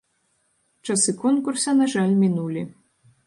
[0.87, 2.61] Часы конкурса, на жаль, мінулі.